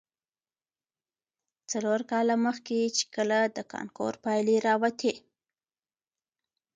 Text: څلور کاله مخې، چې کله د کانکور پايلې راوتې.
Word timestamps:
څلور 1.71 1.99
کاله 2.11 2.35
مخې، 2.45 2.81
چې 2.97 3.05
کله 3.15 3.39
د 3.55 3.57
کانکور 3.73 4.13
پايلې 4.25 4.55
راوتې. 4.67 5.13